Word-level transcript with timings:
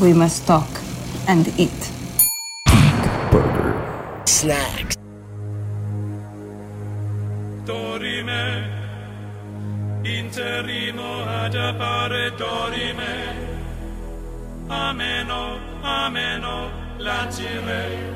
we 0.00 0.12
must 0.12 0.46
talk 0.46 0.68
and 1.26 1.48
eat. 1.58 1.90
Snacks. 4.26 4.96
Dorime, 7.64 8.70
interimo 10.02 11.24
ad 11.24 11.54
appare 11.54 12.30
dorime. 12.36 13.46
Ameno, 14.68 15.58
ameno, 15.82 16.70
lancire, 16.98 18.12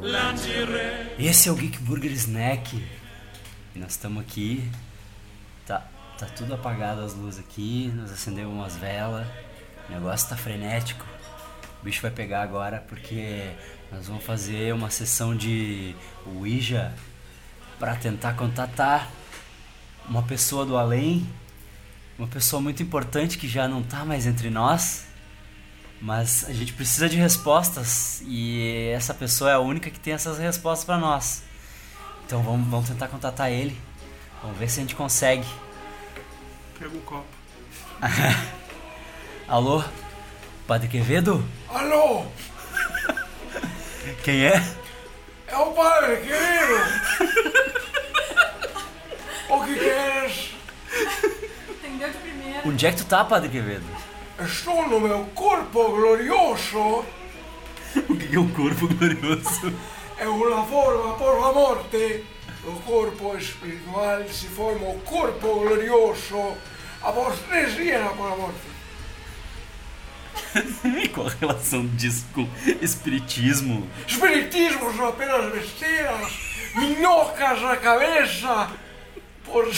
lancire. 0.00 1.14
Esse 1.18 1.48
é 1.48 1.52
o 1.52 1.54
Geek 1.54 1.78
Burger 1.80 2.12
Snack. 2.12 2.82
E 3.74 3.78
nós 3.78 3.92
estamos 3.92 4.22
aqui. 4.22 4.70
Tá, 5.66 5.86
tá 6.18 6.26
tudo 6.26 6.54
apagado 6.54 7.02
as 7.02 7.14
luzes 7.14 7.40
aqui. 7.40 7.92
Nós 7.94 8.10
acendemos 8.10 8.54
umas 8.54 8.76
velas. 8.76 9.26
O 9.92 9.94
negócio 9.94 10.26
tá 10.26 10.38
frenético. 10.38 11.04
O 11.82 11.84
bicho 11.84 12.00
vai 12.00 12.10
pegar 12.10 12.40
agora 12.40 12.82
porque 12.88 13.50
nós 13.90 14.06
vamos 14.06 14.24
fazer 14.24 14.72
uma 14.72 14.88
sessão 14.88 15.36
de 15.36 15.94
Ouija 16.24 16.94
para 17.78 17.94
tentar 17.96 18.32
contatar 18.32 19.10
uma 20.08 20.22
pessoa 20.22 20.64
do 20.64 20.78
além, 20.78 21.28
uma 22.18 22.26
pessoa 22.26 22.62
muito 22.62 22.82
importante 22.82 23.36
que 23.36 23.46
já 23.46 23.68
não 23.68 23.82
tá 23.82 24.02
mais 24.02 24.26
entre 24.26 24.48
nós. 24.48 25.04
Mas 26.00 26.46
a 26.48 26.54
gente 26.54 26.72
precisa 26.72 27.06
de 27.06 27.16
respostas 27.18 28.22
e 28.26 28.88
essa 28.94 29.12
pessoa 29.12 29.50
é 29.50 29.54
a 29.54 29.60
única 29.60 29.90
que 29.90 30.00
tem 30.00 30.14
essas 30.14 30.38
respostas 30.38 30.86
para 30.86 30.96
nós. 30.96 31.42
Então 32.24 32.42
vamos, 32.42 32.66
vamos 32.66 32.88
tentar 32.88 33.08
contatar 33.08 33.52
ele. 33.52 33.78
Vamos 34.42 34.56
ver 34.56 34.70
se 34.70 34.80
a 34.80 34.82
gente 34.82 34.96
consegue. 34.96 35.46
Pega 36.78 36.96
um 36.96 37.00
copo. 37.00 37.26
Alô? 39.52 39.84
Padre 40.66 40.88
Quevedo? 40.88 41.44
Alô, 41.68 42.24
Quem 44.24 44.46
é? 44.46 44.54
é 45.46 45.56
o 45.58 45.72
padre 45.72 46.16
querido. 46.22 46.78
o 49.50 49.60
que 49.62 49.74
queres? 49.74 50.54
Onde 52.64 52.86
é 52.86 52.92
que 52.92 52.96
tu 52.96 53.04
tá, 53.04 53.22
Padre 53.26 53.50
Quevedo? 53.50 53.84
Estou 54.42 54.88
no 54.88 54.98
meu 54.98 55.26
corpo 55.34 55.84
glorioso. 55.90 57.04
O 58.08 58.16
que 58.16 58.34
é 58.34 58.38
o 58.38 58.48
corpo 58.48 58.88
glorioso? 58.88 59.70
É 60.16 60.26
uma 60.26 60.64
forma 60.64 61.12
por 61.16 61.46
a 61.46 61.52
morte. 61.52 62.24
O 62.64 62.72
corpo 62.86 63.36
espiritual 63.36 64.26
se 64.30 64.46
forma 64.46 64.88
o 64.88 64.98
corpo 65.00 65.60
glorioso 65.60 66.56
após 67.02 67.38
três 67.40 67.74
dias 67.74 68.00
após 68.06 68.32
a 68.32 68.36
morte. 68.36 68.71
Qual 71.14 71.26
a 71.26 71.30
relação 71.30 71.86
disso 71.86 72.26
com 72.34 72.48
espiritismo? 72.80 73.88
Espiritismo 74.06 74.94
são 74.94 75.08
apenas 75.08 75.52
besteiras, 75.52 76.32
minhocas 76.74 77.60
na 77.62 77.76
cabeça. 77.76 78.70
Por... 79.44 79.66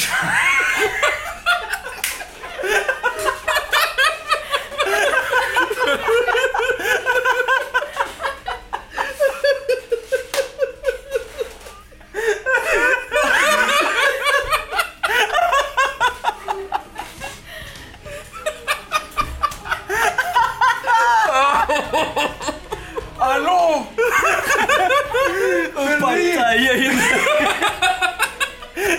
Alô? 23.19 23.81
O 23.81 23.87
pai 26.01 26.35
tá 26.37 26.47
aí 26.49 26.71
ainda. 26.71 27.03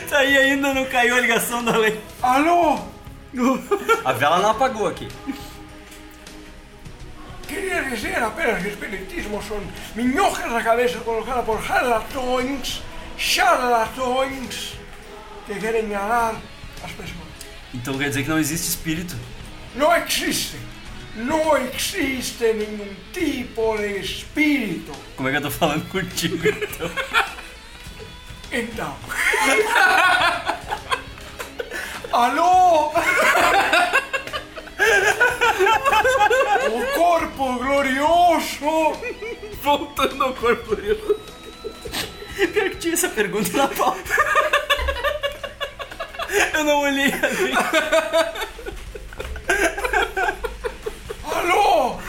tá 0.09 0.17
aí 0.17 0.37
ainda, 0.37 0.73
não 0.73 0.84
caiu 0.95 1.17
a 1.17 1.19
ligação 1.19 1.61
da 1.61 1.77
lei. 1.77 2.01
Alô? 2.21 2.79
A 4.05 4.13
vela 4.13 4.39
não 4.39 4.51
apagou 4.51 4.87
aqui. 4.87 5.09
Queria 7.45 7.83
dizer 7.83 8.23
apenas 8.23 8.61
que 8.61 8.69
o 8.69 8.71
espiritismo 8.71 9.43
são 9.43 9.61
minhocas 9.93 10.49
na 10.49 10.63
cabeça 10.63 10.97
colocadas 10.99 11.43
por 11.43 11.61
charlatões, 11.61 12.81
charlatões, 13.17 14.79
que 15.45 15.55
querem 15.55 15.83
enganar 15.83 16.35
as 16.81 16.91
pessoas. 16.91 17.27
Então 17.73 17.97
quer 17.97 18.07
dizer 18.07 18.23
que 18.23 18.29
não 18.29 18.39
existe 18.39 18.69
espírito. 18.69 19.17
Não 19.75 19.93
existe, 19.97 20.57
não 21.13 21.57
existe 21.57 22.41
nenhum 22.53 22.95
tipo 23.11 23.77
de 23.77 23.99
espírito. 23.99 24.93
Como 25.17 25.27
é 25.27 25.31
que 25.33 25.37
eu 25.39 25.41
tô 25.41 25.51
falando 25.51 25.85
contigo 25.89 26.37
então? 26.47 26.89
Então. 28.51 28.95
Alô? 32.15 32.93
o 36.71 36.85
corpo 36.93 37.57
glorioso. 37.59 38.95
Voltando 39.61 40.23
ao 40.23 40.33
corpo 40.33 40.75
glorioso. 40.77 41.19
Pior 42.53 42.69
que 42.69 42.77
tinha 42.77 42.93
essa 42.93 43.09
pergunta 43.09 43.57
na 43.57 43.67
pauta. 43.67 44.13
Eu 46.53 46.63
não 46.63 46.83
olhei 46.83 47.11
ali. 47.11 47.53
Alô? 51.33 51.99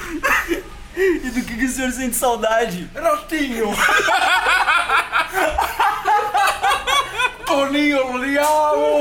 E 0.97 1.31
do 1.31 1.44
que, 1.44 1.56
que 1.56 1.65
o 1.65 1.69
senhor 1.69 1.91
sente 1.91 2.15
saudade? 2.15 2.88
Ratinho. 2.94 3.75
Toninho 7.44 8.25
Diabo. 8.25 8.95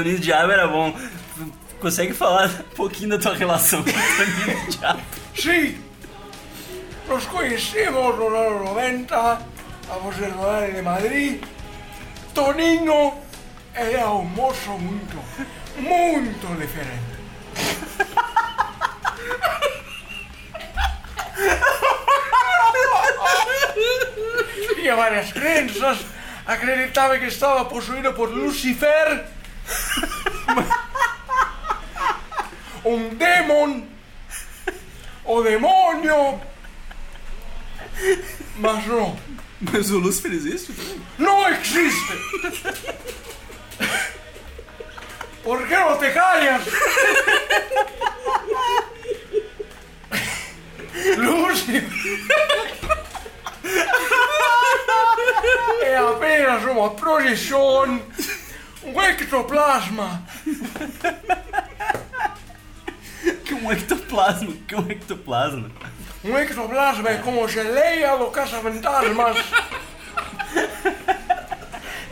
Toninho 0.00 0.18
Diabo 0.18 0.50
era 0.50 0.66
bom. 0.66 0.98
Consegue 1.78 2.14
falar 2.14 2.48
um 2.48 2.74
pouquinho 2.74 3.10
da 3.10 3.18
tua 3.18 3.34
relação 3.34 3.82
com 3.82 3.90
o 3.90 3.92
Toninho 3.92 4.70
Diabo? 4.70 5.00
Sim. 5.34 5.78
Nos 7.06 7.26
conhecemos 7.26 8.18
nos 8.18 8.32
anos 8.32 8.64
90. 8.64 9.42
Vamos 9.88 10.16
a 10.22 10.28
rodar 10.28 10.72
de 10.72 10.80
Madrid. 10.80 11.42
Toninho 12.32 13.12
era 13.74 14.10
un 14.10 14.24
mozo 14.24 14.70
muito, 14.78 15.18
muito 15.76 16.46
diferente. 16.58 17.20
Tinha 24.76 24.96
várias 24.96 25.30
crenças, 25.32 25.98
acreditava 26.46 27.18
que 27.18 27.26
estava 27.26 27.66
possuído 27.66 28.14
por 28.14 28.30
Lucifer, 28.30 29.26
um 32.84 33.14
demon, 33.14 33.86
o 35.24 35.42
demônio, 35.42 36.40
mas 38.56 38.86
não. 38.86 39.18
Mas 39.60 39.90
o 39.90 39.98
Lúcifer 39.98 40.32
existe? 40.32 40.72
¡No 41.18 41.46
existe! 41.48 42.14
¿Por 45.44 45.68
qué 45.68 45.76
no 45.76 45.98
te 45.98 46.10
callas? 46.12 46.62
Lucy. 51.16 51.82
É 55.82 55.96
apenas 55.96 56.64
uma 56.64 56.90
projeção, 56.90 58.00
um 58.84 59.00
ectoplasma. 59.00 60.22
Que 63.44 63.52
um 63.52 63.70
ectoplasma, 63.70 64.52
que 64.66 64.74
um 64.74 64.90
ectoplasma. 64.90 65.70
Um 66.24 66.38
ectoplasma 66.38 67.10
é 67.10 67.18
como 67.18 67.46
geleia 67.48 68.16
do 68.16 68.26
caça-fantasmas. 68.26 69.36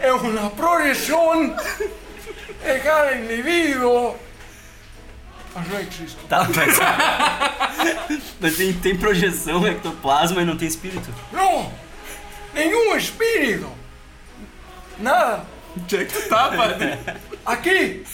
É 0.00 0.12
uma 0.12 0.50
projeção 0.50 1.56
de 2.62 2.78
cada 2.80 3.16
indivíduo. 3.16 4.16
Mas 5.54 5.68
não 5.68 5.80
existe. 5.80 6.16
Tá, 6.28 6.46
mas. 6.54 6.78
mas 8.38 8.56
tem, 8.56 8.72
tem 8.74 8.96
projeção, 8.96 9.66
ectoplasma 9.66 10.42
e 10.42 10.44
não 10.44 10.56
tem 10.56 10.68
espírito. 10.68 11.12
Não! 11.32 11.72
Nenhum 12.52 12.96
espírito! 12.96 13.70
Nada! 14.98 15.57
Onde 15.82 15.96
é 15.96 16.04
que 16.04 16.12
tu 16.12 16.28
tá, 16.28 16.48
padre? 16.50 16.98
Aqui! 17.46 18.04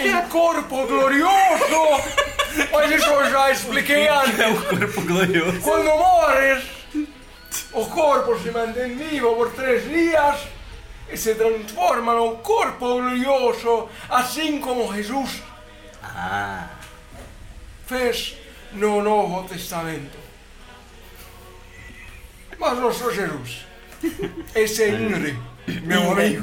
em 0.00 0.28
corpo 0.28 0.86
glorioso! 0.86 2.02
Mas 2.72 2.90
isso 2.90 3.06
eu 3.06 3.30
já 3.30 3.50
expliquei 3.50 4.06
É 4.06 4.08
antes! 4.08 4.38
o 4.38 4.64
corpo 4.78 5.00
glorioso. 5.02 5.60
Quando 5.60 5.84
morres, 5.84 6.64
o 7.72 7.86
corpo 7.86 8.38
se 8.40 8.50
mantém 8.50 8.96
vivo 8.96 9.34
por 9.36 9.52
três 9.52 9.84
dias 9.84 10.40
e 11.10 11.16
se 11.16 11.34
transforma 11.34 12.14
num 12.14 12.36
corpo 12.36 12.78
glorioso, 13.00 13.88
assim 14.08 14.58
como 14.60 14.92
Jesus 14.94 15.42
Ah, 16.02 16.68
fez 17.86 18.36
no 18.72 19.02
Novo 19.02 19.46
Testamento. 19.48 20.16
Mas 22.58 22.78
não 22.78 22.90
sou 22.92 23.12
Jesus. 23.12 23.66
Esse 24.54 24.82
é 24.84 24.88
Inri, 24.90 25.38
meu 25.82 26.12
amigo. 26.12 26.42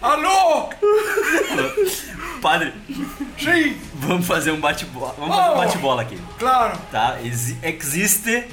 Alô? 0.00 0.70
padre, 2.40 2.72
Sim, 3.38 3.78
vamos 3.94 4.26
fazer 4.26 4.52
um 4.52 4.60
bate-bola. 4.60 5.14
Vamos 5.18 5.34
fazer 5.34 5.48
um 5.50 5.54
Vamos. 5.54 5.64
bate-bola 5.66 6.02
aqui, 6.02 6.18
claro, 6.38 6.78
tá? 6.90 7.18
Exi- 7.22 7.58
existe, 7.62 8.46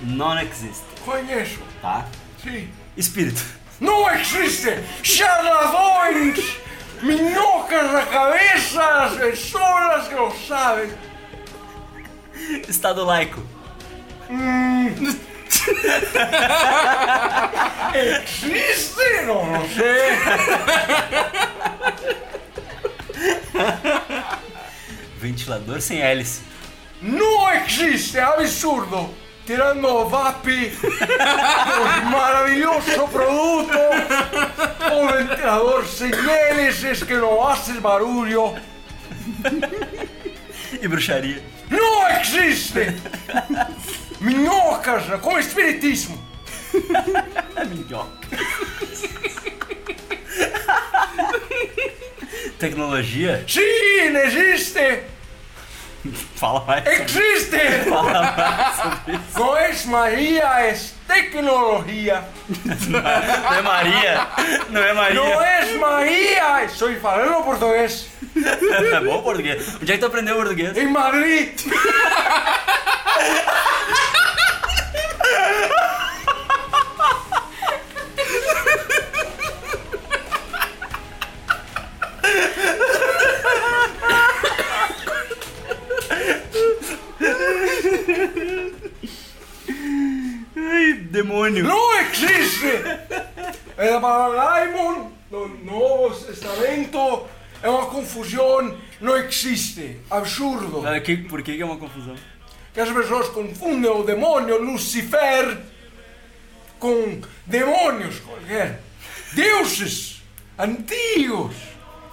não 0.00 0.38
existe, 0.38 0.84
conheço. 1.04 1.58
tá? 1.82 2.06
Sim. 2.42 2.68
Espírito. 2.96 3.42
Não 3.80 4.08
existe 4.10 4.78
charlatões, 5.02 6.56
minhocas 7.02 7.92
na 7.92 8.06
cabeça 8.06 8.78
das 8.78 9.14
pessoas 9.18 10.08
que 10.08 10.14
não 10.14 10.30
sabem. 10.30 10.90
Estado 12.68 13.04
laico. 13.04 13.42
Existe? 17.94 19.22
Não, 19.26 19.46
não 19.46 19.68
sei. 19.68 20.10
Ventilador 25.18 25.80
sem 25.80 26.00
hélice. 26.00 26.42
Não 27.02 27.52
existe, 27.52 28.18
é 28.18 28.22
absurdo. 28.22 29.14
Tirando 29.50 29.84
o 29.84 30.08
VAP, 30.08 30.46
o 30.46 32.04
maravilhoso 32.08 33.08
produto, 33.08 33.76
o 34.92 35.08
ventilador 35.08 35.84
sem 35.88 36.12
hélices 36.12 37.02
que 37.02 37.14
não 37.14 37.42
faz 37.42 37.66
barulho. 37.80 38.54
E 40.80 40.86
bruxaria. 40.86 41.42
Não 41.68 42.08
existe! 42.20 42.94
Minhocas 44.20 45.02
com 45.20 45.36
espiritismo. 45.36 46.24
Minhoca. 47.68 48.28
Tecnologia? 52.56 53.44
Sim, 53.48 54.16
existe! 54.16 55.02
Fala 56.36 56.64
mais. 56.66 56.86
Existe! 56.86 57.58
Fala 57.88 58.12
mais 58.12 58.76
sobre 58.76 59.16
isso. 59.16 59.38
Não 59.38 59.56
é 59.56 59.72
magia, 59.86 60.44
é 60.44 60.76
tecnologia. 61.06 62.24
Não 62.88 63.54
é 63.54 63.62
Maria. 63.62 64.26
Não 64.70 64.82
é 64.82 64.92
Maria. 64.92 65.20
Não 65.20 65.42
é 65.42 65.72
magia! 65.76 66.64
Estou 66.64 66.94
falando 66.96 67.44
português. 67.44 68.08
É 68.40 69.00
bom 69.00 69.22
português. 69.22 69.76
Onde 69.80 69.90
é 69.90 69.94
que 69.94 70.00
tu 70.00 70.06
aprendeu 70.06 70.36
português? 70.36 70.76
Em 70.76 70.86
Madrid. 70.86 71.50
Não 91.62 92.00
existe! 92.00 92.66
É 93.76 93.94
a 93.94 94.00
palavra 94.00 94.36
daimon 94.64 95.10
do 95.30 95.48
Novo 95.64 96.14
Testamento 96.24 97.26
é 97.62 97.68
uma 97.68 97.86
confusão. 97.86 98.76
Não 99.00 99.16
existe. 99.16 99.96
Absurdo. 100.10 100.82
Ah, 100.86 100.98
que- 101.00 101.16
por 101.16 101.42
que 101.42 101.60
é 101.60 101.64
uma 101.64 101.76
confusão? 101.76 102.14
que 102.72 102.80
as 102.80 102.88
pessoas 102.88 103.28
confundem 103.30 103.90
o 103.90 104.04
demônio 104.04 104.62
Lucifer 104.62 105.58
com 106.78 107.20
demônios 107.44 108.20
qualquer. 108.20 108.80
Deuses 109.32 110.22
antigos 110.58 111.54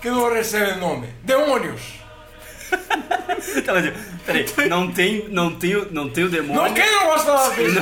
que 0.02 0.10
não 0.10 0.34
recebem 0.34 0.78
nome. 0.78 1.08
Demônios. 1.24 1.82
Tá, 3.66 3.74
peraí, 4.26 4.46
não 4.68 4.92
tem, 4.92 5.30
não 5.30 5.56
tem, 5.56 5.74
não 5.92 6.10
tem 6.10 6.24
o 6.26 6.30
demônio. 6.30 6.64
Não 6.64 6.74
quero 6.74 7.08
mais 7.08 7.22
falar 7.22 7.56
disso. 7.56 7.80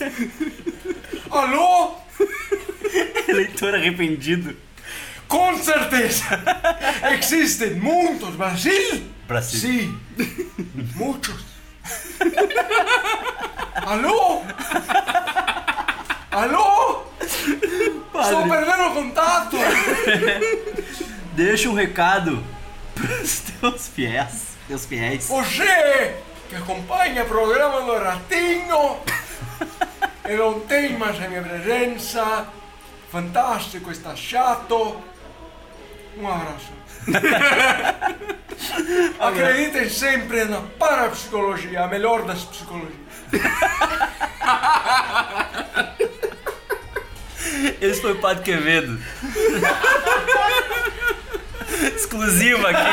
Alô? 1.30 1.96
Eleitor 3.28 3.74
arrependido. 3.74 4.56
Com 5.28 5.56
certeza. 5.58 6.24
Existem 7.18 7.74
muitos. 7.74 8.34
Brasil? 8.36 9.02
Brasil. 9.26 9.60
Sim. 9.60 10.00
Muitos. 10.94 11.44
Alô? 13.74 14.42
Alô? 16.30 17.02
Estou 17.20 18.48
perdendo 18.48 18.94
contato. 18.94 19.56
Deixa 21.32 21.68
um 21.68 21.74
recado 21.74 22.42
pros 22.94 23.40
teus 23.40 23.88
fiéis. 23.88 24.56
Teus 24.68 24.86
fiéis. 24.86 25.26
Você 25.28 26.16
que 26.48 26.56
acompanha 26.56 27.24
o 27.24 27.26
programa 27.26 27.82
do 27.82 27.98
Ratinho 27.98 28.96
e 30.28 30.60
tem 30.66 30.98
mais 30.98 31.22
a 31.22 31.28
minha 31.28 31.42
presença. 31.42 32.48
Fantástico, 33.10 33.90
está 33.90 34.14
chato. 34.16 34.96
Um 36.18 36.28
abraço. 36.28 36.72
Acreditem 39.20 39.88
sempre 39.88 40.44
na 40.44 40.60
parapsicologia, 40.78 41.84
a 41.84 41.86
melhor 41.86 42.24
das 42.24 42.42
psicologias. 42.44 43.06
Esse 47.80 48.00
foi 48.00 48.12
o 48.12 48.20
Padre 48.20 48.44
Quevedo. 48.44 48.96
Exclusiva 51.94 52.70
aqui. 52.70 52.86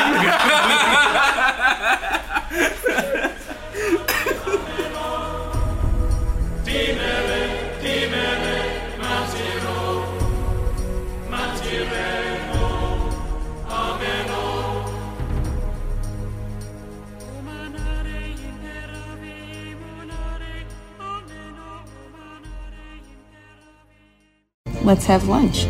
Let's 24.84 25.06
have 25.06 25.28
lunch. 25.28 25.66